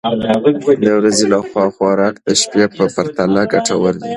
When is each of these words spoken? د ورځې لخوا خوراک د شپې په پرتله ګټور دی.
د 0.83 0.87
ورځې 0.99 1.25
لخوا 1.33 1.65
خوراک 1.75 2.15
د 2.25 2.27
شپې 2.41 2.65
په 2.75 2.83
پرتله 2.95 3.41
ګټور 3.53 3.93
دی. 4.03 4.09